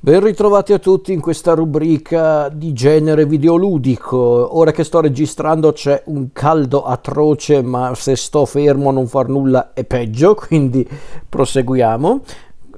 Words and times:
Ben 0.00 0.20
ritrovati 0.20 0.72
a 0.72 0.78
tutti 0.78 1.12
in 1.12 1.20
questa 1.20 1.54
rubrica 1.54 2.48
di 2.50 2.72
genere 2.72 3.26
videoludico. 3.26 4.56
Ora 4.56 4.70
che 4.70 4.84
sto 4.84 5.00
registrando 5.00 5.72
c'è 5.72 6.04
un 6.06 6.28
caldo 6.32 6.84
atroce, 6.84 7.62
ma 7.62 7.92
se 7.96 8.14
sto 8.14 8.46
fermo 8.46 8.90
a 8.90 8.92
non 8.92 9.08
far 9.08 9.28
nulla 9.28 9.72
è 9.72 9.82
peggio, 9.82 10.36
quindi 10.46 10.88
proseguiamo. 11.28 12.20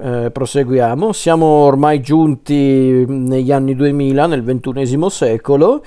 Eh, 0.01 0.31
proseguiamo. 0.33 1.13
Siamo 1.13 1.45
ormai 1.45 2.01
giunti 2.01 3.05
negli 3.07 3.53
anni 3.53 3.77
2000, 3.77 4.27
nel 4.27 4.43
ventunesimo 4.43 5.11
secolo. 5.11 5.83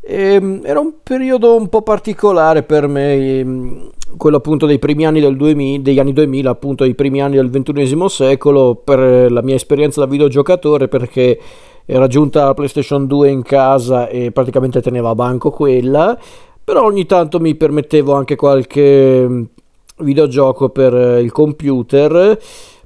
E, 0.00 0.34
ehm, 0.34 0.62
era 0.64 0.80
un 0.80 0.94
periodo 1.02 1.56
un 1.56 1.68
po' 1.68 1.82
particolare 1.82 2.62
per 2.62 2.86
me 2.86 3.14
ehm, 3.14 3.90
quello 4.16 4.38
appunto 4.38 4.66
dei 4.66 4.78
primi 4.78 5.06
anni 5.06 5.20
del 5.20 5.36
2000, 5.36 5.82
degli 5.82 5.98
anni 5.98 6.12
2000, 6.12 6.50
appunto 6.50 6.84
dei 6.84 6.94
primi 6.94 7.22
anni 7.22 7.36
del 7.36 7.50
ventunesimo 7.50 8.08
secolo, 8.08 8.74
per 8.74 9.30
la 9.30 9.42
mia 9.42 9.54
esperienza 9.54 10.00
da 10.00 10.06
videogiocatore, 10.06 10.88
perché 10.88 11.38
era 11.84 12.06
giunta 12.06 12.44
la 12.44 12.54
PlayStation 12.54 13.06
2 13.06 13.30
in 13.30 13.42
casa 13.42 14.08
e 14.08 14.30
praticamente 14.32 14.80
teneva 14.80 15.10
a 15.10 15.14
banco 15.14 15.50
quella, 15.50 16.18
però 16.62 16.84
ogni 16.84 17.06
tanto 17.06 17.40
mi 17.40 17.54
permettevo 17.54 18.14
anche 18.14 18.36
qualche 18.36 19.26
mm, 19.28 19.42
videogioco 19.98 20.70
per 20.70 21.20
il 21.20 21.30
computer 21.32 22.38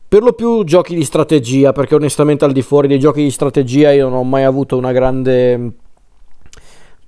per 0.07 0.23
lo 0.23 0.33
più 0.33 0.65
giochi 0.65 0.95
di 0.95 1.05
strategia 1.05 1.73
perché 1.73 1.95
onestamente 1.95 2.45
al 2.45 2.53
di 2.53 2.63
fuori 2.63 2.89
dei 2.89 2.99
giochi 2.99 3.23
di 3.23 3.31
strategia 3.31 3.93
io 3.93 4.09
non 4.09 4.19
ho 4.19 4.25
mai 4.25 4.45
avuto 4.45 4.77
una 4.77 4.93
grande 4.93 5.73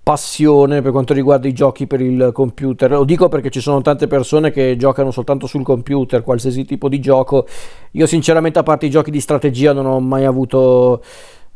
passione 0.06 0.83
per 0.83 0.92
quanto 0.92 1.12
riguarda 1.12 1.48
i 1.48 1.52
giochi 1.52 1.88
per 1.88 2.01
il 2.01 2.30
computer. 2.33 2.88
Lo 2.92 3.02
dico 3.02 3.28
perché 3.28 3.51
ci 3.51 3.60
sono 3.60 3.83
tante 3.83 4.06
persone 4.06 4.52
che 4.52 4.77
giocano 4.77 5.10
soltanto 5.10 5.48
sul 5.48 5.65
computer, 5.65 6.23
qualsiasi 6.23 6.65
tipo 6.65 6.88
di 6.88 7.01
gioco. 7.01 7.45
Io 7.91 8.06
sinceramente 8.06 8.60
a 8.60 8.62
parte 8.62 8.87
i 8.87 8.91
giochi 8.91 9.10
di 9.10 9.19
strategia 9.19 9.73
non 9.73 9.84
ho 9.84 9.98
mai 9.98 10.24
avuto 10.24 11.02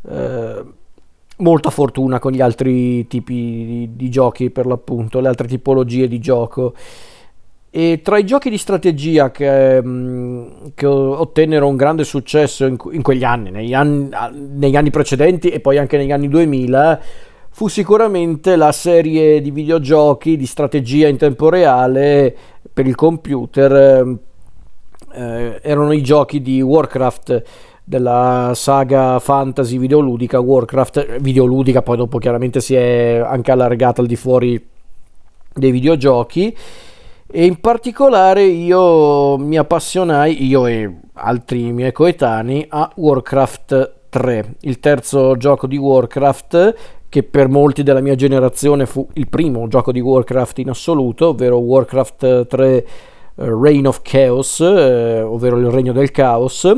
eh, 0.05 0.65
molta 1.37 1.69
fortuna 1.69 2.19
con 2.19 2.33
gli 2.33 2.41
altri 2.41 3.07
tipi 3.07 3.33
di, 3.33 3.89
di, 3.93 4.09
giochi 4.09 4.49
per 4.49 4.65
l'appunto, 4.65 5.21
le 5.21 5.29
altre 5.29 5.47
tipologie 5.47 6.09
di 6.09 6.19
gioco. 6.19 6.73
E 7.69 8.01
tra 8.03 8.17
i 8.17 8.25
giochi 8.25 8.49
di 8.49 8.57
strategia 8.57 9.31
che, 9.31 9.81
mm, 9.81 10.45
che 10.75 10.85
ottennero 10.85 11.69
un 11.69 11.77
grande 11.77 12.03
successo 12.03 12.65
in, 12.65 12.75
in 12.91 13.01
quegli 13.01 13.23
anni 13.23 13.49
negli, 13.49 13.73
anni, 13.73 14.09
negli 14.33 14.75
anni 14.75 14.89
precedenti 14.89 15.47
e 15.47 15.61
poi 15.61 15.77
anche 15.77 15.95
negli 15.95 16.11
anni 16.11 16.27
2000, 16.27 17.29
fu 17.61 17.67
sicuramente 17.67 18.55
la 18.55 18.71
serie 18.71 19.39
di 19.39 19.51
videogiochi 19.51 20.35
di 20.35 20.47
strategia 20.47 21.07
in 21.07 21.17
tempo 21.17 21.47
reale 21.47 22.35
per 22.73 22.87
il 22.87 22.95
computer. 22.95 24.17
Eh, 25.13 25.59
erano 25.61 25.91
i 25.91 26.01
giochi 26.01 26.41
di 26.41 26.59
Warcraft 26.59 27.43
della 27.83 28.53
saga 28.55 29.19
fantasy 29.19 29.77
videoludica 29.77 30.39
Warcraft 30.39 31.19
videoludica 31.19 31.83
poi 31.83 31.97
dopo 31.97 32.17
chiaramente 32.17 32.61
si 32.61 32.73
è 32.73 33.21
anche 33.23 33.51
allargata 33.51 34.01
al 34.01 34.07
di 34.07 34.15
fuori 34.15 34.69
dei 35.53 35.69
videogiochi 35.71 36.57
e 37.27 37.45
in 37.45 37.59
particolare 37.59 38.43
io 38.43 39.37
mi 39.37 39.57
appassionai 39.57 40.47
io 40.47 40.65
e 40.65 40.91
altri 41.13 41.71
miei 41.73 41.91
coetanei 41.91 42.65
a 42.69 42.91
Warcraft 42.95 43.93
3 44.09 44.55
il 44.61 44.79
terzo 44.79 45.35
gioco 45.37 45.67
di 45.67 45.77
Warcraft 45.77 46.99
che 47.11 47.23
per 47.23 47.49
molti 47.49 47.83
della 47.83 47.99
mia 47.99 48.15
generazione 48.15 48.85
fu 48.85 49.05
il 49.15 49.27
primo 49.27 49.67
gioco 49.67 49.91
di 49.91 49.99
Warcraft 49.99 50.59
in 50.59 50.69
assoluto, 50.69 51.27
ovvero 51.27 51.57
Warcraft 51.57 52.47
3 52.47 52.87
uh, 53.35 53.61
Reign 53.61 53.85
of 53.85 53.99
Chaos, 54.01 54.61
eh, 54.61 55.21
ovvero 55.21 55.57
il 55.57 55.65
regno 55.65 55.91
del 55.91 56.09
caos, 56.11 56.71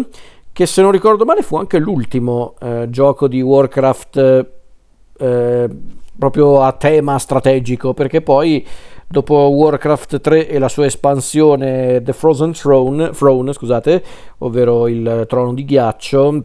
che 0.51 0.65
se 0.65 0.81
non 0.81 0.89
ricordo 0.89 1.23
male 1.23 1.43
fu 1.43 1.55
anche 1.55 1.77
l'ultimo 1.77 2.55
eh, 2.59 2.87
gioco 2.89 3.27
di 3.27 3.43
Warcraft 3.43 4.47
eh, 5.19 5.69
proprio 6.17 6.61
a 6.63 6.71
tema 6.71 7.19
strategico, 7.19 7.93
perché 7.93 8.21
poi 8.21 8.65
dopo 9.07 9.35
Warcraft 9.35 10.19
3 10.19 10.49
e 10.49 10.57
la 10.57 10.67
sua 10.67 10.85
espansione 10.85 12.01
The 12.01 12.11
Frozen 12.11 12.53
Throne, 12.53 13.11
Throne 13.11 13.53
scusate, 13.53 14.03
ovvero 14.39 14.87
il 14.87 15.25
trono 15.27 15.53
di 15.53 15.63
ghiaccio, 15.63 16.43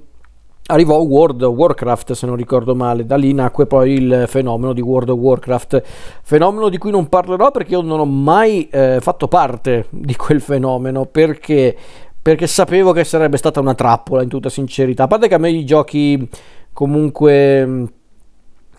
arrivò 0.70 0.98
World 0.98 1.42
of 1.42 1.54
Warcraft 1.54 2.12
se 2.12 2.26
non 2.26 2.36
ricordo 2.36 2.74
male, 2.74 3.06
da 3.06 3.16
lì 3.16 3.32
nacque 3.32 3.66
poi 3.66 3.92
il 3.92 4.24
fenomeno 4.26 4.72
di 4.72 4.80
World 4.80 5.08
of 5.10 5.18
Warcraft, 5.18 5.82
fenomeno 6.22 6.68
di 6.68 6.78
cui 6.78 6.90
non 6.90 7.08
parlerò 7.08 7.50
perché 7.50 7.72
io 7.72 7.80
non 7.80 8.00
ho 8.00 8.04
mai 8.04 8.68
eh, 8.68 8.98
fatto 9.00 9.28
parte 9.28 9.86
di 9.90 10.14
quel 10.14 10.40
fenomeno 10.40 11.06
perché, 11.06 11.74
perché 12.20 12.46
sapevo 12.46 12.92
che 12.92 13.04
sarebbe 13.04 13.38
stata 13.38 13.60
una 13.60 13.74
trappola 13.74 14.22
in 14.22 14.28
tutta 14.28 14.50
sincerità, 14.50 15.04
a 15.04 15.06
parte 15.06 15.28
che 15.28 15.34
a 15.34 15.38
me 15.38 15.50
i 15.50 15.64
giochi 15.64 16.28
comunque 16.72 17.88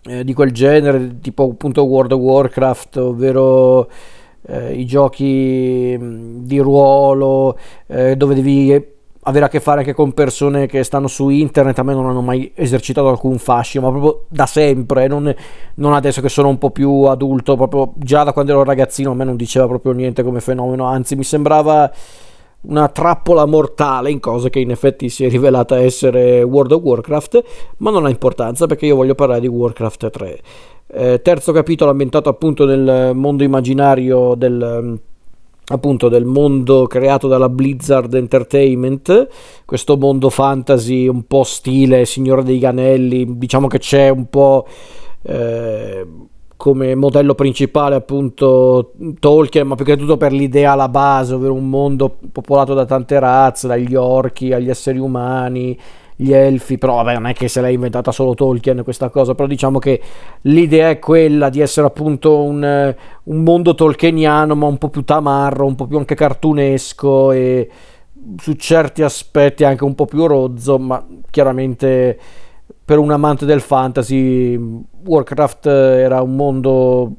eh, 0.04 0.24
di 0.24 0.34
quel 0.34 0.52
genere, 0.52 1.20
tipo 1.20 1.50
appunto 1.52 1.84
World 1.84 2.12
of 2.12 2.20
Warcraft, 2.20 2.98
ovvero 2.98 3.90
eh, 4.46 4.74
i 4.74 4.86
giochi 4.86 5.98
di 6.00 6.60
ruolo 6.60 7.58
eh, 7.88 8.16
dove 8.16 8.36
devi 8.36 8.98
avere 9.30 9.46
a 9.46 9.48
che 9.48 9.60
fare 9.60 9.80
anche 9.80 9.94
con 9.94 10.12
persone 10.12 10.68
che 10.68 10.84
stanno 10.84 11.08
su 11.08 11.30
internet, 11.30 11.80
a 11.80 11.84
me 11.84 11.94
non 11.94 12.08
hanno 12.08 12.22
mai 12.22 12.52
esercitato 12.56 13.08
alcun 13.08 13.38
fascino, 13.38 13.86
ma 13.86 13.92
proprio 13.92 14.26
da 14.28 14.46
sempre, 14.46 15.08
non, 15.08 15.34
non, 15.76 15.94
adesso 15.94 16.22
che 16.22 16.30
sono 16.30 16.50
un 16.50 16.58
po' 16.58 16.72
più 16.72 17.04
adulto, 17.04 17.56
proprio 17.56 17.94
già 17.98 18.24
da 18.24 18.34
quando 18.34 18.52
ero 18.52 18.64
ragazzino 18.64 19.12
a 19.12 19.14
me 19.14 19.24
non 19.24 19.36
diceva 19.36 19.68
proprio 19.68 19.94
niente 19.94 20.24
come 20.24 20.42
fenomeno, 20.42 20.86
anzi 20.86 21.16
mi 21.16 21.24
sembrava 21.24 21.92
una 22.62 22.90
trappola 22.90 23.46
mortale 23.46 24.12
in 24.12 24.20
cose 24.20 24.50
che 24.50 24.60
in 24.60 24.72
effetti 24.72 25.08
si 25.08 25.24
è 25.24 25.30
rivelata 25.30 25.80
essere 25.80 26.44
World 26.44 26.74
of 26.74 26.82
Warcraft, 26.82 27.44
ma 27.78 27.92
non 27.92 28.06
ha 28.06 28.10
importanza 28.10 28.66
perché 28.66 28.86
io 28.86 28.96
voglio 28.96 29.16
parlare 29.16 29.40
di 29.40 29.48
Warcraft 29.48 30.10
3. 30.10 30.40
Eh, 30.92 31.22
terzo 31.22 31.52
capitolo 31.52 31.92
ambientato 31.92 32.30
appunto 32.30 32.66
nel 32.66 33.12
mondo 33.14 33.44
immaginario 33.44 34.34
del 34.36 35.00
appunto 35.70 36.10
del 36.10 36.26
mondo 36.26 36.88
creato 36.88 37.28
dalla 37.28 37.50
Blizzard 37.50 38.14
Entertainment, 38.14 39.28
questo 39.66 39.98
mondo 39.98 40.30
fantasy 40.30 41.08
un 41.08 41.24
po' 41.26 41.44
stile 41.44 42.06
Signore 42.06 42.44
dei 42.44 42.60
Ganelli, 42.60 43.38
diciamo 43.38 43.68
che 43.68 43.80
c'è 43.80 44.10
un 44.10 44.28
po' 44.30 44.66
eh, 45.22 46.06
come 46.60 46.94
modello 46.94 47.36
principale 47.36 47.96
appunto 47.96 48.92
Tolkien, 49.20 49.66
ma 49.66 49.76
più 49.76 49.86
che 49.86 49.96
tutto 49.96 50.18
per 50.18 50.34
l'idea 50.34 50.74
alla 50.74 50.90
base, 50.90 51.36
ovvero 51.36 51.54
un 51.54 51.70
mondo 51.70 52.18
popolato 52.32 52.74
da 52.74 52.86
tante 52.86 53.18
razze, 53.18 53.68
dagli 53.68 53.96
orchi 53.96 54.52
agli 54.52 54.70
esseri 54.70 54.98
umani, 54.98 55.80
gli 56.22 56.34
elfi, 56.34 56.78
però 56.78 56.96
vabbè 56.96 57.14
non 57.14 57.28
è 57.28 57.34
che 57.34 57.48
se 57.48 57.62
l'ha 57.62 57.70
inventata 57.70 58.12
solo 58.12 58.34
Tolkien 58.34 58.84
questa 58.84 59.08
cosa, 59.08 59.36
però 59.36 59.48
diciamo 59.48 59.80
che 59.80 60.02
l'idea 60.42 60.90
è 60.90 61.00
quella 61.00 61.48
di 61.48 61.62
essere 61.62 61.88
appunto 61.88 62.44
un, 62.44 62.94
un 63.24 63.44
mondo 63.44 63.74
tolkieniano 63.74 64.54
ma 64.54 64.66
un 64.66 64.78
po' 64.78 64.90
più 64.90 65.06
tamarro, 65.06 65.66
un 65.66 65.76
po' 65.76 65.88
più 65.88 65.98
anche 65.98 66.16
cartunesco 66.16 67.32
e 67.32 67.70
su 68.38 68.52
certi 68.56 69.02
aspetti 69.02 69.64
anche 69.64 69.86
un 69.86 69.96
po' 69.96 70.08
più 70.08 70.28
rozzo, 70.28 70.78
ma 70.78 71.02
chiaramente 71.30 72.20
per 72.84 72.98
un 72.98 73.12
amante 73.12 73.46
del 73.46 73.62
fantasy 73.62 74.60
Warcraft 75.06 75.68
era 75.68 76.22
un 76.22 76.36
mondo 76.36 77.12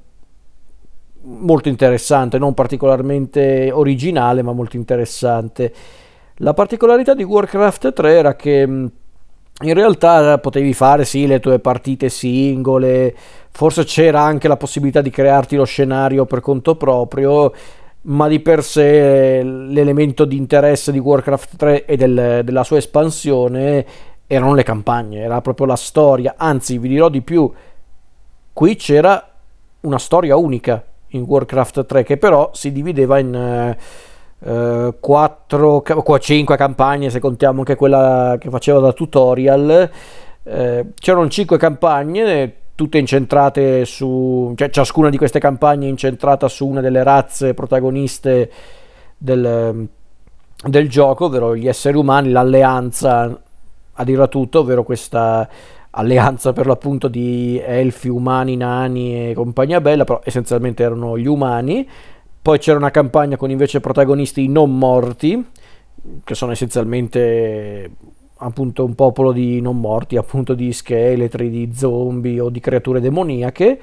molto 1.22 1.70
interessante, 1.70 2.36
non 2.36 2.52
particolarmente 2.52 3.70
originale, 3.72 4.42
ma 4.42 4.52
molto 4.52 4.76
interessante. 4.76 5.72
La 6.42 6.54
particolarità 6.54 7.12
di 7.12 7.22
Warcraft 7.22 7.92
3 7.92 8.16
era 8.16 8.34
che 8.34 8.62
in 8.62 9.74
realtà 9.74 10.38
potevi 10.38 10.72
fare 10.72 11.04
sì 11.04 11.26
le 11.26 11.38
tue 11.38 11.58
partite 11.58 12.08
singole, 12.08 13.14
forse 13.50 13.84
c'era 13.84 14.22
anche 14.22 14.48
la 14.48 14.56
possibilità 14.56 15.02
di 15.02 15.10
crearti 15.10 15.56
lo 15.56 15.64
scenario 15.64 16.24
per 16.24 16.40
conto 16.40 16.76
proprio, 16.76 17.52
ma 18.02 18.26
di 18.26 18.40
per 18.40 18.64
sé 18.64 19.42
l'elemento 19.42 20.24
di 20.24 20.38
interesse 20.38 20.92
di 20.92 20.98
Warcraft 20.98 21.56
3 21.56 21.84
e 21.84 21.96
del, 21.98 22.40
della 22.42 22.64
sua 22.64 22.78
espansione 22.78 23.84
erano 24.26 24.54
le 24.54 24.62
campagne, 24.62 25.20
era 25.20 25.42
proprio 25.42 25.66
la 25.66 25.76
storia, 25.76 26.36
anzi 26.38 26.78
vi 26.78 26.88
dirò 26.88 27.10
di 27.10 27.20
più, 27.20 27.52
qui 28.54 28.76
c'era 28.76 29.30
una 29.80 29.98
storia 29.98 30.36
unica 30.36 30.82
in 31.08 31.24
Warcraft 31.24 31.84
3 31.84 32.02
che 32.02 32.16
però 32.16 32.48
si 32.54 32.72
divideva 32.72 33.18
in... 33.18 33.34
Eh, 33.34 34.08
4, 34.42 35.84
uh, 35.86 36.18
5 36.18 36.56
campagne 36.56 37.10
se 37.10 37.20
contiamo 37.20 37.58
anche 37.58 37.76
quella 37.76 38.36
che 38.38 38.48
faceva 38.48 38.80
da 38.80 38.92
tutorial. 38.92 39.90
Uh, 40.42 40.86
c'erano 40.98 41.28
5 41.28 41.58
campagne, 41.58 42.54
tutte 42.74 42.96
incentrate 42.96 43.84
su, 43.84 44.54
cioè 44.56 44.70
ciascuna 44.70 45.10
di 45.10 45.18
queste 45.18 45.38
campagne 45.38 45.86
incentrata 45.86 46.48
su 46.48 46.66
una 46.66 46.80
delle 46.80 47.02
razze 47.02 47.52
protagoniste 47.52 48.50
del, 49.18 49.88
del 50.64 50.88
gioco, 50.88 51.26
ovvero 51.26 51.54
gli 51.54 51.68
esseri 51.68 51.98
umani, 51.98 52.30
l'alleanza 52.30 53.38
a 53.92 54.04
dirla 54.04 54.28
tutto, 54.28 54.60
ovvero 54.60 54.82
questa 54.82 55.46
alleanza 55.90 56.54
per 56.54 56.66
l'appunto 56.66 57.08
di 57.08 57.60
elfi, 57.62 58.08
umani, 58.08 58.56
nani 58.56 59.30
e 59.30 59.34
compagnia 59.34 59.82
bella, 59.82 60.04
però 60.04 60.20
essenzialmente 60.24 60.82
erano 60.82 61.18
gli 61.18 61.26
umani 61.26 61.86
poi 62.42 62.58
c'era 62.58 62.78
una 62.78 62.90
campagna 62.90 63.36
con 63.36 63.50
invece 63.50 63.80
protagonisti 63.80 64.48
non 64.48 64.76
morti, 64.76 65.44
che 66.24 66.34
sono 66.34 66.52
essenzialmente 66.52 67.90
appunto 68.42 68.84
un 68.84 68.94
popolo 68.94 69.32
di 69.32 69.60
non 69.60 69.78
morti, 69.78 70.16
appunto 70.16 70.54
di 70.54 70.72
scheletri, 70.72 71.50
di 71.50 71.72
zombie 71.74 72.40
o 72.40 72.48
di 72.48 72.60
creature 72.60 73.00
demoniache. 73.00 73.80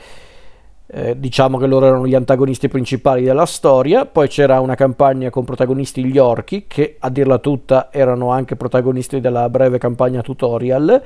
Eh, 0.90 1.20
diciamo 1.20 1.58
che 1.58 1.68
loro 1.68 1.86
erano 1.86 2.08
gli 2.08 2.16
antagonisti 2.16 2.68
principali 2.68 3.24
della 3.24 3.46
storia. 3.46 4.06
Poi 4.06 4.28
c'era 4.28 4.60
una 4.60 4.76
campagna 4.76 5.30
con 5.30 5.44
protagonisti 5.44 6.04
gli 6.04 6.18
orchi, 6.18 6.66
che 6.66 6.96
a 7.00 7.10
dirla 7.10 7.38
tutta 7.38 7.90
erano 7.92 8.32
anche 8.32 8.56
protagonisti 8.56 9.20
della 9.20 9.50
breve 9.50 9.78
campagna 9.78 10.22
tutorial. 10.22 11.04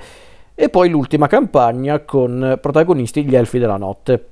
E 0.56 0.70
poi 0.70 0.90
l'ultima 0.90 1.28
campagna 1.28 2.00
con 2.02 2.58
protagonisti 2.62 3.26
gli 3.26 3.36
elfi 3.36 3.60
della 3.60 3.78
notte. 3.78 4.31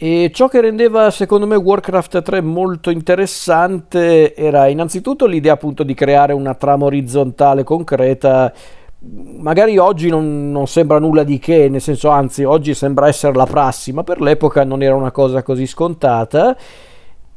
E 0.00 0.30
ciò 0.32 0.46
che 0.46 0.60
rendeva 0.60 1.10
secondo 1.10 1.44
me 1.44 1.56
Warcraft 1.56 2.22
3 2.22 2.40
molto 2.40 2.90
interessante 2.90 4.32
era 4.36 4.68
innanzitutto 4.68 5.26
l'idea 5.26 5.54
appunto 5.54 5.82
di 5.82 5.92
creare 5.92 6.32
una 6.32 6.54
trama 6.54 6.84
orizzontale 6.84 7.64
concreta. 7.64 8.52
Magari 9.00 9.76
oggi 9.76 10.08
non, 10.08 10.52
non, 10.52 10.68
sembra 10.68 11.00
nulla 11.00 11.24
di 11.24 11.40
che, 11.40 11.68
nel 11.68 11.80
senso 11.80 12.10
anzi 12.10 12.44
oggi 12.44 12.74
sembra 12.74 13.08
essere 13.08 13.34
la 13.34 13.44
prassi, 13.44 13.92
ma 13.92 14.04
per 14.04 14.20
l'epoca 14.20 14.62
non 14.62 14.84
era 14.84 14.94
una 14.94 15.10
cosa 15.10 15.42
così 15.42 15.66
scontata. 15.66 16.56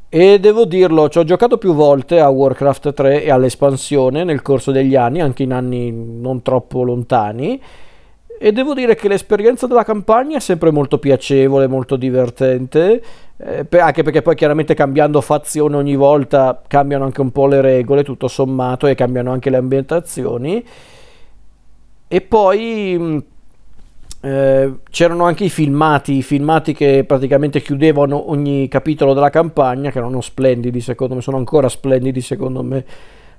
E 0.08 0.38
devo 0.38 0.64
dirlo, 0.64 1.08
ci 1.08 1.18
ho 1.18 1.24
giocato 1.24 1.58
più 1.58 1.74
volte 1.74 2.20
a 2.20 2.28
Warcraft 2.28 2.92
3 2.92 3.24
e 3.24 3.30
all'espansione 3.32 4.22
nel 4.22 4.40
corso 4.40 4.70
degli 4.70 4.94
anni, 4.94 5.20
anche 5.20 5.42
in 5.42 5.52
anni 5.52 5.90
non 5.90 6.42
troppo 6.42 6.84
lontani 6.84 7.60
e 8.44 8.50
devo 8.50 8.74
dire 8.74 8.96
che 8.96 9.06
l'esperienza 9.06 9.68
della 9.68 9.84
campagna 9.84 10.38
è 10.38 10.40
sempre 10.40 10.72
molto 10.72 10.98
piacevole, 10.98 11.68
molto 11.68 11.94
divertente, 11.94 13.00
eh, 13.36 13.66
anche 13.78 14.02
perché 14.02 14.20
poi 14.20 14.34
chiaramente 14.34 14.74
cambiando 14.74 15.20
fazione 15.20 15.76
ogni 15.76 15.94
volta 15.94 16.60
cambiano 16.66 17.04
anche 17.04 17.20
un 17.20 17.30
po' 17.30 17.46
le 17.46 17.60
regole, 17.60 18.02
tutto 18.02 18.26
sommato, 18.26 18.88
e 18.88 18.96
cambiano 18.96 19.30
anche 19.30 19.48
le 19.48 19.58
ambientazioni. 19.58 20.66
E 22.08 22.20
poi 22.20 22.96
mm, 22.98 23.18
eh, 24.22 24.72
c'erano 24.90 25.22
anche 25.22 25.44
i 25.44 25.48
filmati, 25.48 26.16
i 26.16 26.22
filmati 26.22 26.72
che 26.72 27.04
praticamente 27.06 27.62
chiudevano 27.62 28.28
ogni 28.28 28.66
capitolo 28.66 29.14
della 29.14 29.30
campagna, 29.30 29.92
che 29.92 29.98
erano 29.98 30.20
splendidi 30.20 30.80
secondo 30.80 31.14
me, 31.14 31.20
sono 31.20 31.36
ancora 31.36 31.68
splendidi 31.68 32.20
secondo 32.20 32.64
me 32.64 32.84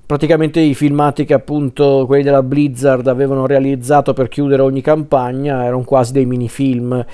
praticamente 0.06 0.60
i 0.60 0.74
filmati 0.74 1.26
che 1.26 1.34
appunto 1.34 2.04
quelli 2.06 2.24
della 2.24 2.44
Blizzard 2.44 3.08
avevano 3.08 3.46
realizzato 3.46 4.14
per 4.14 4.28
chiudere 4.28 4.62
ogni 4.62 4.82
campagna 4.82 5.64
erano 5.64 5.84
quasi 5.84 6.12
dei 6.14 6.26
minifilm. 6.26 7.06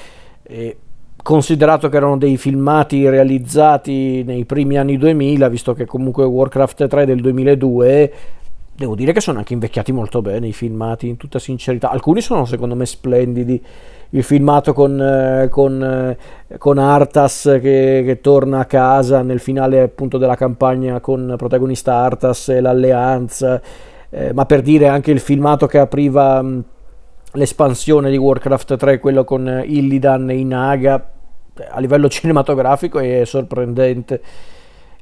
E 0.43 0.77
considerato 1.21 1.89
che 1.89 1.97
erano 1.97 2.17
dei 2.17 2.37
filmati 2.37 3.07
realizzati 3.07 4.23
nei 4.23 4.45
primi 4.45 4.77
anni 4.77 4.97
2000 4.97 5.47
visto 5.49 5.73
che 5.73 5.85
comunque 5.85 6.23
Warcraft 6.23 6.87
3 6.87 7.05
del 7.05 7.21
2002 7.21 8.13
devo 8.79 8.95
dire 8.95 9.11
che 9.11 9.19
sono 9.19 9.39
anche 9.39 9.51
invecchiati 9.51 9.91
molto 9.91 10.21
bene 10.21 10.47
i 10.47 10.53
filmati 10.53 11.09
in 11.09 11.17
tutta 11.17 11.37
sincerità. 11.37 11.89
Alcuni 11.89 12.21
sono 12.21 12.45
secondo 12.45 12.75
me 12.75 12.85
splendidi. 12.85 13.61
Il 14.11 14.23
filmato 14.23 14.71
con, 14.71 14.99
eh, 14.99 15.49
con, 15.49 15.83
eh, 15.83 16.57
con 16.57 16.77
Artas 16.77 17.59
che, 17.61 18.03
che, 18.05 18.21
torna 18.21 18.59
a 18.59 18.65
casa 18.65 19.21
nel 19.21 19.39
finale 19.39 19.81
appunto 19.81 20.17
della 20.17 20.35
campagna 20.35 21.01
con 21.01 21.35
protagonista 21.37 21.95
Artas 21.95 22.47
e 22.49 22.61
l'alleanza, 22.61 23.61
eh, 24.09 24.31
ma 24.33 24.45
per 24.45 24.61
dire 24.61 24.87
anche 24.87 25.11
il 25.11 25.19
filmato 25.19 25.67
che 25.67 25.77
apriva 25.77 26.43
l'espansione 27.33 28.09
di 28.09 28.17
Warcraft 28.17 28.77
3, 28.77 28.99
quello 28.99 29.25
con 29.25 29.61
Illidan 29.63 30.29
e 30.29 30.37
Inaga, 30.37 31.09
a 31.69 31.79
livello 31.81 32.07
cinematografico 32.07 32.99
è 32.99 33.25
sorprendente. 33.25 34.21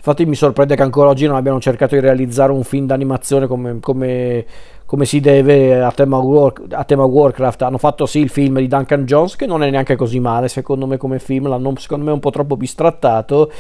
Infatti 0.08 0.26
mi 0.26 0.36
sorprende 0.36 0.78
che 0.78 0.84
ancora 0.84 1.10
oggi 1.10 1.28
non 1.28 1.36
abbiano 1.36 1.60
cercato 1.60 1.96
di 1.96 2.00
realizzare 2.00 2.54
un 2.54 2.64
film 2.64 2.86
d'animazione 2.86 3.46
come, 3.46 3.82
come, 3.82 4.46
come 4.86 5.04
si 5.04 5.20
deve 5.20 5.82
a 5.82 5.92
tema, 5.92 6.18
War, 6.18 6.54
a 6.70 6.86
tema, 6.86 7.04
Warcraft. 7.04 7.64
Hanno 7.64 7.78
fatto 7.78 8.06
sì 8.06 8.20
il 8.20 8.30
film 8.30 8.60
di 8.60 8.68
Duncan 8.68 9.04
Jones 9.04 9.36
che 9.36 9.46
non 9.46 9.64
è 9.64 9.70
neanche 9.70 9.98
così 9.98 10.22
male 10.22 10.48
secondo 10.48 10.88
me 10.88 10.96
come 10.96 11.20
film, 11.20 11.50
l'hanno 11.50 11.74
secondo 11.76 12.06
me 12.06 12.12
un 12.12 12.22
po' 12.22 12.30
troppo 12.30 12.56
bistrattato, 12.56 13.52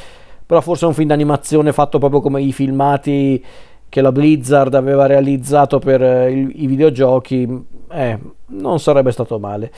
però 0.46 0.62
forse 0.62 0.86
è 0.86 0.88
un 0.88 0.94
film 0.94 1.10
d'animazione 1.10 1.74
fatto 1.74 2.00
proprio 2.00 2.22
come 2.22 2.42
i 2.42 2.54
filmati 2.54 3.44
che 3.90 4.00
la 4.00 4.14
Blizzard 4.14 4.74
aveva 4.74 5.06
realizzato 5.06 5.80
per 5.80 6.02
eh, 6.02 6.32
il, 6.32 6.64
i 6.64 6.66
videogiochi, 6.68 7.66
eh, 7.92 8.20
non 8.46 8.80
sarebbe 8.80 9.12
stato 9.12 9.38
male. 9.38 9.70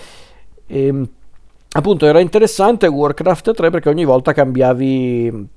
E, 0.68 0.86
ehm, 0.86 1.10
appunto 1.72 2.06
era 2.06 2.20
interessante 2.20 2.86
Warcraft 2.86 3.54
3 3.56 3.72
perché 3.72 3.90
ogni 3.90 4.06
volta 4.06 4.34
cambiavi 4.34 5.48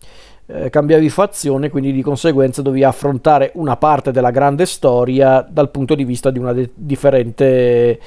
eh, 0.47 0.71
cambiavi 0.71 1.09
fazione, 1.09 1.71
quindi 1.71 1.93
di 1.93 2.03
conseguenza 2.03 2.63
dovevi 2.63 2.85
affrontare 2.85 3.53
una 3.55 3.77
parte 3.77 4.11
della 4.11 4.31
grande 4.31 4.67
storia 4.67 5.47
dal 5.49 5.71
punto 5.71 5.95
di 5.95 6.05
vista 6.05 6.31
di 6.31 6.39
una 6.39 6.53
de- 6.53 6.71
differente 6.75 8.01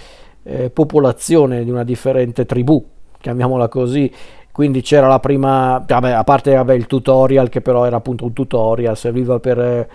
eh, 0.43 0.69
popolazione, 0.69 1.63
di 1.63 1.69
una 1.69 1.83
differente 1.83 2.45
tribù, 2.45 2.83
chiamiamola 3.19 3.67
così. 3.67 4.11
Quindi 4.51 4.81
c'era 4.81 5.07
la 5.07 5.19
prima, 5.19 5.83
vabbè, 5.85 6.11
a 6.11 6.23
parte 6.23 6.53
vabbè, 6.53 6.73
il 6.73 6.87
tutorial 6.87 7.49
che 7.49 7.61
però 7.61 7.85
era 7.85 7.97
appunto 7.97 8.23
un 8.23 8.31
tutorial, 8.31 8.95
serviva 8.95 9.39
per, 9.39 9.87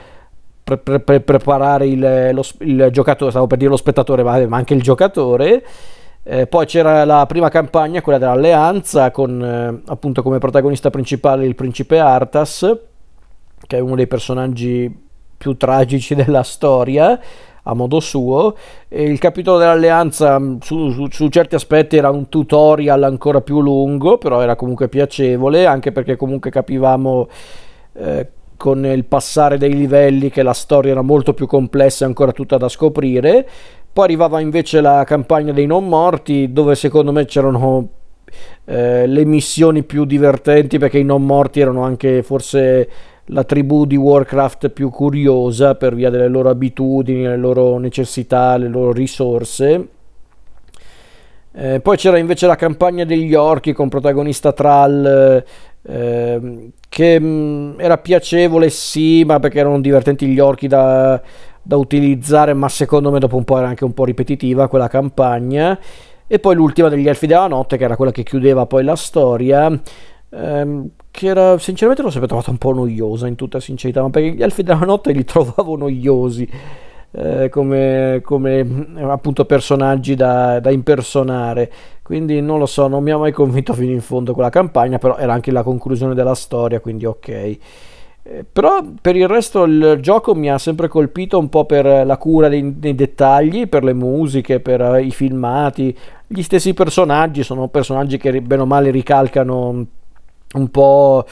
per, 0.63 1.01
per, 1.03 1.23
preparare 1.23 1.87
il, 1.87 2.31
lo, 2.33 2.43
il, 2.59 2.89
giocatore, 2.91 3.31
stavo 3.31 3.47
per 3.47 3.57
dire 3.57 3.71
lo 3.71 3.77
spettatore, 3.77 4.23
ma 4.23 4.57
anche 4.57 4.75
il 4.75 4.83
giocatore. 4.83 5.65
Eh, 6.23 6.47
poi 6.47 6.67
c'era 6.67 7.05
la 7.05 7.25
prima 7.27 7.49
campagna, 7.49 8.03
quella 8.03 8.19
dell'Alleanza, 8.19 9.11
con 9.11 9.43
eh, 9.43 9.91
appunto 9.91 10.23
come 10.23 10.39
protagonista 10.39 10.91
principale 10.91 11.47
il 11.47 11.55
principe 11.55 11.99
Arthas, 11.99 12.79
che 13.67 13.77
è 13.77 13.81
uno 13.81 13.95
dei 13.95 14.07
personaggi 14.07 15.09
più 15.37 15.57
tragici 15.57 16.15
della 16.17 16.43
storia, 16.43 17.19
a 17.63 17.75
modo 17.75 18.01
suo. 18.01 18.55
E 18.89 19.05
il 19.05 19.19
capitolo 19.19 19.57
dell'Alleanza 19.57 20.39
mm, 20.39 20.59
su, 20.61 20.91
su, 20.91 21.07
su, 21.11 21.29
certi 21.29 21.55
aspetti 21.55 21.97
era 21.97 22.11
un 22.11 22.29
tutorial 22.29 23.03
ancora 23.03 23.41
più 23.41 23.61
lungo, 23.63 24.19
però 24.19 24.43
era 24.43 24.57
comunque 24.57 24.89
piacevole, 24.89 25.67
anche 25.67 25.91
perché 25.93 26.17
comunque 26.17 26.51
capivamo... 26.51 27.29
Eh, 27.95 28.29
con 28.61 28.85
il 28.85 29.07
passare 29.07 29.57
dei 29.57 29.75
livelli 29.75 30.29
che 30.29 30.43
la 30.43 30.53
storia 30.53 30.91
era 30.91 31.01
molto 31.01 31.33
più 31.33 31.47
complessa 31.47 32.05
e 32.05 32.09
ancora 32.09 32.31
tutta 32.31 32.59
da 32.59 32.69
scoprire 32.69 33.49
poi 33.93 34.05
arrivava 34.05 34.41
invece 34.41 34.81
la 34.81 35.05
campagna 35.05 35.53
dei 35.53 35.67
non 35.67 35.89
morti, 35.89 36.53
dove 36.53 36.75
secondo 36.75 37.13
me 37.13 37.25
c'erano 37.25 37.89
eh, 38.65 39.07
le 39.07 39.25
missioni 39.25 39.83
più 39.83 40.05
divertenti, 40.05 40.79
perché 40.79 40.99
i 40.99 41.05
non 41.05 41.25
morti 41.25 41.61
erano 41.61 41.83
anche 41.83 42.23
forse 42.23 42.89
la 43.27 43.45
tribù 43.45 43.87
di 43.87 43.97
Warcraft 43.97 44.71
più 44.71 44.91
curiosa 44.91 45.75
per 45.75 45.95
via 45.95 46.11
delle 46.11 46.29
loro 46.29 46.51
abitudini, 46.51 47.23
le 47.23 47.37
loro 47.37 47.79
necessità, 47.79 48.57
le 48.57 48.69
loro 48.69 48.93
risorse. 48.93 49.89
Eh, 51.53 51.81
poi 51.81 51.97
c'era 51.97 52.19
invece 52.19 52.47
la 52.47 52.55
campagna 52.55 53.05
degli 53.05 53.35
orchi 53.35 53.73
con 53.73 53.89
protagonista 53.89 54.53
Thrall, 54.53 55.45
eh, 55.83 56.71
che 56.89 57.21
mh, 57.21 57.25
mm, 57.25 57.81
era 57.81 57.99
piacevole 57.99 58.71
sì, 58.71 59.25
ma 59.25 59.41
perché 59.41 59.59
erano 59.59 59.81
divertenti 59.81 60.27
gli 60.27 60.39
orchi 60.39 60.69
da, 60.69 61.21
da 61.63 61.77
utilizzare, 61.77 62.55
ma 62.55 62.69
secondo 62.69 63.11
me 63.11 63.19
dopo 63.19 63.37
un 63.37 63.45
po' 63.45 63.59
era 63.59 63.69
anche 63.69 63.85
un 63.85 63.93
po' 63.93 64.05
ripetitiva 64.05 64.69
quella 64.69 64.89
campagna. 64.89 65.79
E 66.27 66.39
poi 66.39 66.55
l'ultima 66.55 66.89
degli 66.89 67.09
Elfi 67.09 67.27
della 67.27 67.49
Notte, 67.49 67.77
che 67.77 67.85
era 67.85 67.97
quella 67.97 68.13
che 68.13 68.23
chiudeva 68.23 68.65
poi 68.67 68.85
la 68.85 68.95
storia, 68.97 69.69
ehm, 70.31 70.89
che 71.11 71.27
era 71.27 71.59
sinceramente 71.59 72.03
l'ho 72.03 72.11
sempre 72.11 72.29
trovata 72.29 72.51
un 72.51 72.59
po' 72.59 72.73
noiosa 72.73 73.27
in 73.27 73.35
tutta 73.35 73.59
sincerità, 73.59 74.01
ma 74.03 74.11
perché 74.11 74.31
gli 74.33 74.43
Elfi 74.43 74.63
della 74.63 74.85
Notte 74.85 75.13
li 75.13 75.25
trovavo 75.25 75.77
noiosi. 75.77 76.49
Eh, 77.13 77.49
come, 77.49 78.21
come, 78.23 78.95
appunto 79.01 79.45
personaggi 79.45 80.15
da, 80.15 80.61
da, 80.61 80.71
impersonare 80.71 81.69
quindi 82.05 82.41
non 82.41 82.61
lo 82.61 82.67
so 82.67 82.87
non 82.87 83.03
mi 83.03 83.11
ha 83.11 83.19
mai 83.19 83.33
convinto 83.33 83.73
fino 83.73 83.91
in 83.91 84.01
fondo 84.01 84.33
quella 84.33 84.49
campagna 84.49 84.99
però 84.99 85.17
era 85.17 85.33
anche 85.33 85.51
la 85.51 85.65
conclusione 85.65 86.15
della 86.15 86.37
storia 86.37 86.79
quindi 86.79 87.07
ok 87.07 87.29
eh, 87.29 87.59
però 88.53 88.81
per 89.01 89.17
il 89.17 89.27
resto 89.27 89.65
il 89.65 89.99
gioco 90.01 90.37
mi 90.37 90.49
ha 90.49 90.57
sempre 90.57 90.87
colpito 90.87 91.37
un 91.37 91.49
po' 91.49 91.65
per 91.65 92.07
la 92.07 92.17
cura 92.17 92.49
dei, 92.49 92.79
dei 92.79 92.95
dettagli, 92.95 93.67
per 93.69 93.83
le 93.83 93.93
musiche, 93.93 94.61
per 94.61 94.81
uh, 94.81 94.97
i 94.97 95.11
filmati. 95.11 95.97
Gli 96.29 96.43
stessi 96.43 96.73
personaggi 96.73 97.43
sono 97.43 97.67
personaggi 97.67 98.19
che 98.19 98.41
bene 98.41 98.63
o 98.63 98.67
male 98.67 98.91
ricalcano 98.91 99.87
un 100.53 100.69
po' 100.71 101.25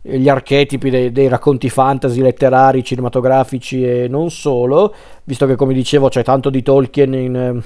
gli 0.00 0.28
archetipi 0.28 0.88
dei, 0.88 1.10
dei, 1.10 1.26
racconti 1.26 1.68
fantasy 1.68 2.20
letterari, 2.20 2.84
cinematografici 2.84 3.84
e 3.84 4.06
non 4.06 4.30
solo, 4.30 4.94
visto 5.24 5.46
che 5.46 5.56
come 5.56 5.74
dicevo 5.74 6.08
c'è 6.08 6.22
tanto 6.22 6.48
di 6.48 6.62
Tolkien 6.62 7.12
in, 7.12 7.62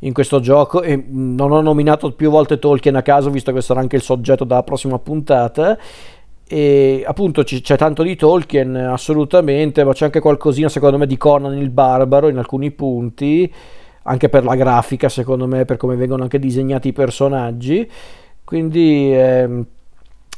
in 0.00 0.12
questo 0.12 0.40
gioco 0.40 0.82
e 0.82 1.00
non 1.08 1.52
ho 1.52 1.60
nominato 1.60 2.10
più 2.10 2.30
volte 2.30 2.58
Tolkien 2.58 2.96
a 2.96 3.02
caso, 3.02 3.30
visto 3.30 3.52
che 3.52 3.60
sarà 3.60 3.78
anche 3.78 3.94
il 3.94 4.02
soggetto 4.02 4.42
della 4.42 4.64
prossima 4.64 4.98
puntata 4.98 5.78
e 6.48 7.02
appunto 7.06 7.42
c- 7.42 7.60
c'è 7.60 7.76
tanto 7.76 8.02
di 8.02 8.14
Tolkien 8.14 8.76
assolutamente 8.76 9.82
ma 9.84 9.92
c'è 9.92 10.04
anche 10.04 10.20
qualcosina 10.20 10.68
secondo 10.68 10.98
me 10.98 11.06
di 11.06 11.16
Conan 11.16 11.56
il 11.58 11.70
barbaro 11.70 12.28
in 12.28 12.38
alcuni 12.38 12.70
punti 12.70 13.52
anche 14.06 14.28
per 14.28 14.44
la 14.44 14.54
grafica 14.54 15.08
secondo 15.08 15.46
me 15.46 15.64
per 15.64 15.76
come 15.76 15.96
vengono 15.96 16.22
anche 16.22 16.38
disegnati 16.38 16.88
i 16.88 16.92
personaggi. 16.92 17.88
Quindi 18.44 19.12
ehm, 19.12 19.64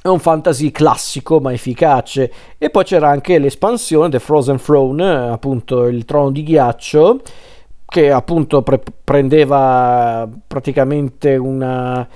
è 0.00 0.08
un 0.08 0.18
fantasy 0.18 0.70
classico 0.70 1.40
ma 1.40 1.52
efficace. 1.52 2.32
E 2.58 2.70
poi 2.70 2.84
c'era 2.84 3.08
anche 3.08 3.38
l'espansione 3.38 4.08
The 4.08 4.18
Frozen 4.18 4.56
Throne 4.56 5.04
appunto 5.30 5.86
il 5.86 6.04
trono 6.04 6.30
di 6.30 6.42
ghiaccio 6.42 7.20
che 7.84 8.10
appunto 8.10 8.62
pre- 8.62 8.82
prendeva 9.04 10.28
praticamente 10.46 11.36
una, 11.36 12.06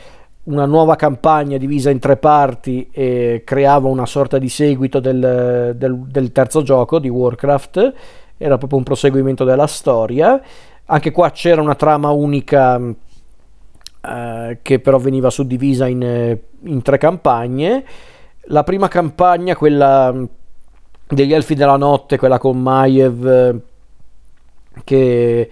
una, 0.44 0.66
nuova 0.66 0.96
campagna 0.96 1.56
divisa 1.56 1.90
in 1.90 1.98
tre 1.98 2.16
parti 2.16 2.88
e 2.90 3.42
creava 3.44 3.88
una 3.88 4.06
sorta 4.06 4.38
di 4.38 4.48
seguito 4.48 5.00
del, 5.00 5.74
del, 5.76 5.98
del 5.98 6.32
terzo 6.32 6.62
gioco 6.62 6.98
di 6.98 7.08
Warcraft, 7.08 7.92
era 8.36 8.58
proprio 8.58 8.78
un 8.78 8.84
proseguimento 8.84 9.44
della 9.44 9.66
storia. 9.66 10.40
Anche 10.86 11.10
qua 11.10 11.30
c'era 11.30 11.60
una 11.60 11.74
trama 11.74 12.10
unica 12.10 12.80
eh, 14.04 14.58
che 14.62 14.80
però 14.80 14.98
veniva 14.98 15.30
suddivisa 15.30 15.86
in, 15.86 16.38
in, 16.62 16.82
tre 16.82 16.98
campagne. 16.98 17.84
La 18.46 18.64
prima 18.64 18.88
campagna, 18.88 19.54
quella 19.54 20.12
degli 21.06 21.32
Elfi 21.32 21.54
della 21.54 21.76
Notte, 21.76 22.18
quella 22.18 22.38
con 22.38 22.60
Maiev 22.60 23.60
che, 24.84 25.50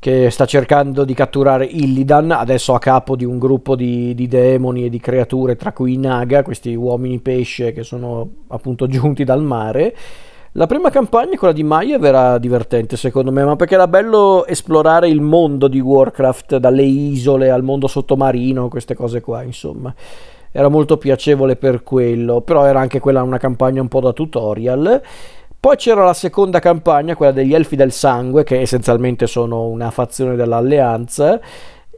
che, 0.00 0.30
sta 0.30 0.46
cercando 0.46 1.04
di 1.04 1.12
catturare 1.12 1.66
Illidan, 1.66 2.30
adesso 2.30 2.72
a 2.72 2.78
capo 2.78 3.14
di 3.14 3.24
un 3.24 3.38
gruppo 3.38 3.76
di, 3.76 4.14
di 4.14 4.26
demoni 4.26 4.86
e 4.86 4.88
di 4.88 4.98
creature, 4.98 5.56
tra 5.56 5.72
cui 5.72 5.92
i 5.92 5.98
Naga, 5.98 6.42
questi 6.42 6.74
uomini 6.74 7.20
pesce 7.20 7.72
che 7.72 7.82
sono 7.82 8.28
appunto 8.48 8.86
giunti 8.88 9.24
dal 9.24 9.42
mare. 9.42 9.94
La 10.52 10.66
prima 10.66 10.90
campagna, 10.90 11.36
quella 11.36 11.52
di 11.52 11.62
Maiev, 11.62 12.02
era 12.02 12.38
divertente 12.38 12.96
secondo 12.96 13.30
me, 13.30 13.44
ma 13.44 13.54
perché 13.54 13.74
era 13.74 13.86
bello 13.86 14.46
esplorare 14.46 15.06
il 15.08 15.20
mondo 15.20 15.68
di 15.68 15.78
Warcraft, 15.78 16.56
dalle 16.56 16.82
isole 16.82 17.50
al 17.50 17.62
mondo 17.62 17.86
sottomarino, 17.86 18.68
queste 18.68 18.94
cose 18.94 19.20
qua, 19.20 19.42
insomma. 19.42 19.94
Era 20.50 20.68
molto 20.68 20.96
piacevole 20.96 21.54
per 21.54 21.84
quello, 21.84 22.40
però 22.40 22.64
era 22.64 22.80
anche 22.80 22.98
quella 22.98 23.22
una 23.22 23.38
campagna 23.38 23.80
un 23.80 23.86
po' 23.86 24.00
da 24.00 24.12
tutorial. 24.12 25.02
Poi 25.60 25.76
c'era 25.76 26.02
la 26.04 26.14
seconda 26.14 26.58
campagna, 26.58 27.14
quella 27.14 27.32
degli 27.32 27.54
Elfi 27.54 27.76
del 27.76 27.92
Sangue, 27.92 28.44
che 28.44 28.62
essenzialmente 28.62 29.26
sono 29.26 29.66
una 29.66 29.90
fazione 29.90 30.34
dell'Alleanza. 30.34 31.38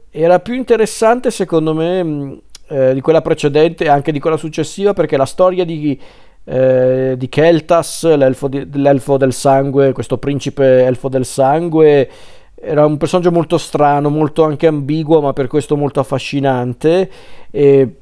Era 0.09 0.39
più 0.39 0.53
interessante, 0.53 1.31
secondo 1.31 1.73
me, 1.73 2.41
eh, 2.67 2.93
di 2.93 2.99
quella 2.99 3.21
precedente 3.21 3.85
e 3.85 3.87
anche 3.87 4.11
di 4.11 4.19
quella 4.19 4.35
successiva, 4.35 4.93
perché 4.93 5.15
la 5.15 5.25
storia 5.25 5.63
di, 5.63 5.97
eh, 6.43 7.15
di 7.17 7.29
Keltas, 7.29 8.03
l'elfo, 8.17 8.49
di, 8.49 8.67
l'elfo 8.73 9.15
del 9.15 9.31
sangue, 9.31 9.93
questo 9.93 10.17
principe 10.17 10.83
elfo 10.83 11.07
del 11.07 11.23
sangue, 11.23 12.09
era 12.55 12.85
un 12.85 12.97
personaggio 12.97 13.31
molto 13.31 13.57
strano, 13.57 14.09
molto 14.09 14.43
anche 14.43 14.67
ambiguo, 14.67 15.21
ma 15.21 15.31
per 15.31 15.47
questo 15.47 15.77
molto 15.77 16.01
affascinante. 16.01 17.09
E 17.49 17.95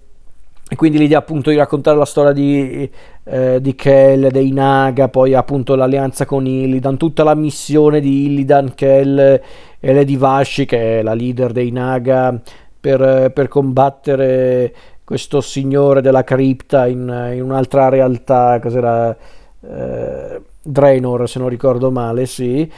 e 0.71 0.75
quindi 0.77 0.99
l'idea 0.99 1.17
appunto 1.17 1.49
di 1.49 1.57
raccontare 1.57 1.97
la 1.97 2.05
storia 2.05 2.31
di, 2.31 2.89
eh, 3.25 3.59
di 3.59 3.75
Kel, 3.75 4.31
dei 4.31 4.53
Naga, 4.53 5.09
poi 5.09 5.33
appunto 5.33 5.75
l'alleanza 5.75 6.25
con 6.25 6.47
Illidan, 6.47 6.95
tutta 6.95 7.25
la 7.25 7.35
missione 7.35 7.99
di 7.99 8.27
Illidan, 8.27 8.73
Kel 8.73 9.41
e 9.81 9.93
Lady 9.93 10.15
Vashi, 10.15 10.65
che 10.65 10.99
è 10.99 11.01
la 11.01 11.13
leader 11.13 11.51
dei 11.51 11.71
Naga, 11.71 12.39
per, 12.79 13.33
per 13.33 13.49
combattere 13.49 14.73
questo 15.03 15.41
signore 15.41 15.99
della 16.01 16.23
cripta 16.23 16.87
in, 16.87 17.31
in 17.33 17.43
un'altra 17.43 17.89
realtà, 17.89 18.57
cos'era? 18.61 19.13
Eh, 19.59 20.41
Draenor, 20.61 21.27
se 21.27 21.39
non 21.39 21.49
ricordo 21.49 21.91
male, 21.91 22.25
sì. 22.25 22.71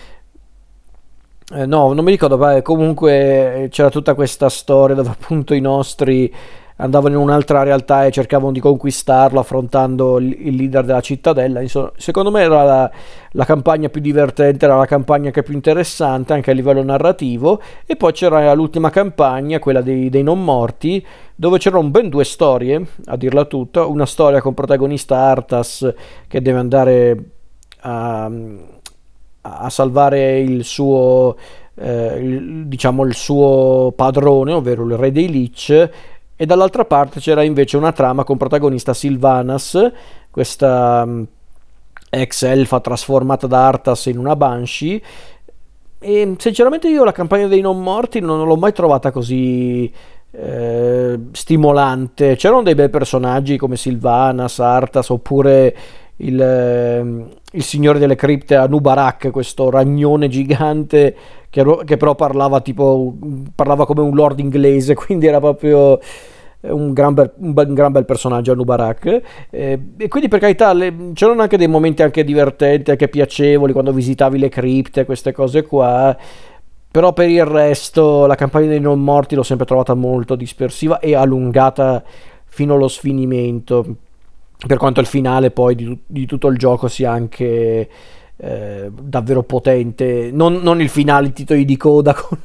Eh, 1.54 1.66
no, 1.68 1.94
non 1.94 2.04
mi 2.04 2.10
ricordo, 2.10 2.40
ma 2.40 2.60
comunque 2.64 3.68
c'era 3.70 3.92
tutta 3.92 4.16
questa 4.16 4.50
storia 4.50 4.96
dove 4.96 5.10
appunto 5.10 5.54
i 5.54 5.62
nostri 5.62 6.34
andavano 6.78 7.16
in 7.16 7.22
un'altra 7.22 7.64
realtà 7.64 8.06
e 8.06 8.12
cercavano 8.12 8.52
di 8.52 8.60
conquistarlo 8.60 9.40
affrontando 9.40 10.18
il 10.18 10.56
leader 10.56 10.86
della 10.86 11.02
cittadella. 11.02 11.62
Insomma, 11.62 11.92
secondo 11.98 12.32
me 12.32 12.42
era 12.42 12.64
la, 12.64 12.92
la, 13.32 13.46
campagna 13.46 13.90
più 13.90 14.02
divertente, 14.02 14.66
era 14.66 14.78
la 14.78 14.86
campagna 14.86 15.32
che 15.32 15.44
più 15.44 15.54
interessante 15.54 16.34
anche 16.34 16.52
a 16.52 16.54
livello 16.54 16.84
narrativo. 16.84 17.62
E 17.86 17.96
poi 17.96 18.12
c'era 18.12 18.54
l'ultima 18.54 18.90
campagna, 18.90 19.60
quella 19.60 19.82
dei, 19.82 20.10
dei 20.10 20.24
non 20.24 20.44
morti, 20.44 21.06
dove 21.36 21.58
c'erano 21.58 21.88
ben 21.90 22.10
due 22.10 22.24
storie, 22.24 22.86
a 23.06 23.18
dirla 23.18 23.46
tutta. 23.46 23.86
Una 23.86 24.06
storia 24.06 24.42
con 24.42 24.54
protagonista 24.54 25.18
Artas 25.18 25.94
che 26.28 26.42
deve 26.42 26.60
andare 26.60 27.24
a, 27.82 28.30
a 29.42 29.70
salvare 29.70 30.40
il 30.40 30.64
suo... 30.64 31.36
Eh, 31.76 32.20
il, 32.20 32.68
diciamo 32.68 33.04
il 33.04 33.16
suo 33.16 33.92
padrone, 33.96 34.52
ovvero 34.52 34.86
il 34.86 34.96
re 34.96 35.12
dei 35.12 35.28
Lich, 35.28 35.90
e 36.44 36.46
dall'altra 36.46 36.84
parte 36.84 37.22
c'era 37.22 37.42
invece 37.42 37.78
una 37.78 37.94
trama 37.94 38.26
con 38.26 38.36
protagonista 38.36 38.94
Sylvanas, 38.94 39.92
questa 40.30 41.04
um, 41.06 41.26
ex 42.10 42.42
elfa 42.44 42.82
trasformata 42.82 43.48
da 43.48 43.66
Arthas 43.66 44.08
in 44.08 44.18
una 44.18 44.36
Banshee. 44.36 45.02
E 46.00 46.36
sinceramente 46.38 46.90
io 46.90 47.06
la 47.06 47.14
campagna 47.14 47.48
dei 47.48 47.62
non 47.62 47.82
morti 47.82 48.20
non 48.20 48.46
l'ho 48.46 48.58
mai 48.58 48.74
trovata 48.74 49.10
così 49.12 49.90
eh, 50.32 51.18
stimolante. 51.32 52.36
C'erano 52.36 52.62
dei 52.62 52.76
bei 52.76 52.90
personaggi 52.90 53.56
come 53.56 53.78
Sylvanas, 53.78 54.60
Arthas 54.60 55.08
oppure 55.12 55.74
il, 56.18 56.42
eh, 56.42 57.26
il 57.54 57.64
signore 57.64 58.00
delle 58.00 58.16
cripte 58.16 58.56
Anubarak, 58.56 59.32
questo 59.32 59.70
ragnone 59.70 60.28
gigante 60.28 61.16
che, 61.50 61.64
che 61.86 61.96
però 61.96 62.16
parlava 62.16 62.60
tipo 62.60 63.16
parlava 63.56 63.86
come 63.86 64.02
un 64.02 64.14
lord 64.14 64.40
inglese, 64.40 64.94
quindi 64.94 65.28
era 65.28 65.40
proprio 65.40 66.00
un 66.72 66.94
gran 66.94 67.14
bel, 67.14 67.34
un 67.38 67.54
bel, 67.54 67.68
un 67.68 67.74
gran 67.74 67.92
bel 67.92 68.06
personaggio 68.06 68.52
Anubarak. 68.52 69.22
Eh, 69.50 69.80
e 69.98 70.08
quindi 70.08 70.30
per 70.30 70.40
carità 70.40 70.74
le, 70.74 71.12
c'erano 71.14 71.42
anche 71.42 71.58
dei 71.58 71.68
momenti 71.68 72.02
anche 72.04 72.24
divertenti 72.24 72.92
anche 72.92 73.10
piacevoli 73.10 73.74
quando 73.74 73.92
visitavi 73.92 74.38
le 74.38 74.50
cripte 74.50 75.06
queste 75.06 75.32
cose 75.32 75.64
qua. 75.64 76.16
Però 76.90 77.12
per 77.12 77.30
il 77.30 77.46
resto 77.46 78.26
la 78.28 78.36
campagna 78.36 78.68
dei 78.68 78.80
non 78.80 79.02
morti 79.02 79.36
l'ho 79.36 79.44
sempre 79.44 79.66
trovata 79.66 79.96
molto 79.96 80.36
dispersiva 80.36 81.00
e 81.00 81.16
allungata 81.16 82.04
fino 82.46 82.76
allo 82.76 82.88
sfinimento. 82.88 83.96
Per 84.66 84.78
quanto 84.78 85.02
il 85.02 85.08
finale 85.08 85.52
poi 85.52 85.76
di, 85.76 86.00
di 86.06 86.26
tutto 86.26 86.48
il 86.48 86.58
gioco 86.58 86.88
sia 86.88 87.12
anche 87.12 87.90
eh, 88.44 88.92
davvero 88.92 89.44
potente. 89.44 90.30
Non, 90.34 90.56
non, 90.56 90.82
il 90.82 90.90
finale 90.90 91.32
titoli 91.32 91.64
di 91.64 91.78
coda 91.78 92.14
con, 92.14 92.40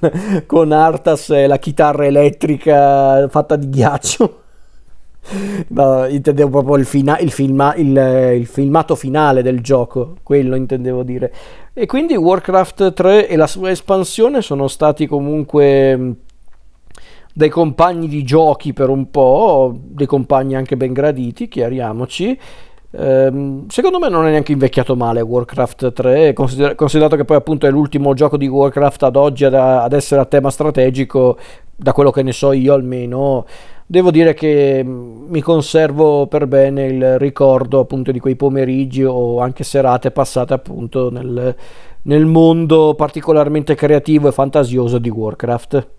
con 0.46 0.70
Artas 0.70 1.30
e 1.30 1.48
la 1.48 1.58
chitarra 1.58 2.06
elettrica 2.06 3.28
fatta 3.28 3.56
di 3.56 3.68
ghiaccio. 3.68 4.42
No, 5.68 6.06
intendevo 6.06 6.48
proprio 6.48 6.76
il, 6.76 6.86
fina- 6.86 7.18
il, 7.18 7.32
filma- 7.32 7.74
il, 7.74 8.34
il, 8.38 8.46
filmato 8.46 8.94
finale 8.94 9.42
del 9.42 9.60
gioco 9.60 10.16
quello 10.22 10.54
intendevo 10.54 11.02
dire. 11.02 11.32
E 11.74 11.86
quindi 11.86 12.14
Warcraft 12.16 12.92
3 12.92 13.28
e 13.28 13.36
la 13.36 13.48
sua 13.48 13.70
espansione 13.70 14.40
sono 14.40 14.68
stati 14.68 15.06
comunque 15.06 16.14
dei 17.34 17.50
compagni 17.50 18.08
di 18.08 18.22
giochi 18.22 18.72
per 18.72 18.88
un 18.88 19.10
po', 19.10 19.76
dei 19.80 20.06
compagni 20.06 20.54
anche 20.54 20.76
ben 20.76 20.92
graditi, 20.92 21.48
chiariamoci. 21.48 22.38
Ehm, 22.90 23.68
secondo 23.68 23.98
me 23.98 24.08
non 24.08 24.26
è 24.26 24.30
neanche 24.30 24.52
invecchiato 24.52 24.96
male 24.96 25.20
Warcraft 25.20 25.92
3, 25.92 26.32
consider- 26.32 26.74
considerato 26.74 27.16
che 27.16 27.24
poi 27.26 27.36
appunto 27.36 27.66
è 27.66 27.70
l'ultimo 27.70 28.14
gioco 28.14 28.38
di 28.38 28.46
Warcraft 28.46 29.02
ad 29.02 29.16
oggi 29.16 29.44
ad, 29.44 29.52
ad 29.54 29.92
essere 29.92 30.20
a 30.22 30.24
tema 30.24 30.50
strategico, 30.50 31.36
da 31.76 31.92
quello 31.92 32.10
che 32.10 32.22
ne 32.22 32.32
so 32.32 32.52
io 32.52 32.72
almeno. 32.72 33.44
Devo 33.86 34.10
dire 34.10 34.34
che 34.34 34.82
mm, 34.84 35.26
mi 35.28 35.40
conservo 35.42 36.26
per 36.26 36.46
bene 36.46 36.86
il 36.86 37.18
ricordo 37.18 37.80
appunto 37.80 38.10
di 38.10 38.20
quei 38.20 38.36
pomeriggi 38.36 39.04
o 39.04 39.40
anche 39.40 39.64
serate 39.64 40.10
passate 40.10 40.54
appunto 40.54 41.10
nel, 41.10 41.54
nel 42.02 42.26
mondo 42.26 42.94
particolarmente 42.94 43.74
creativo 43.74 44.28
e 44.28 44.32
fantasioso 44.32 44.98
di 44.98 45.10
Warcraft. 45.10 45.97